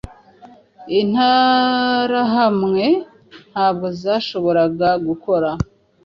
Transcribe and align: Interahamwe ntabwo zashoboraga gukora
Interahamwe 0.99 2.85
ntabwo 3.51 3.85
zashoboraga 4.01 4.89
gukora 5.07 5.49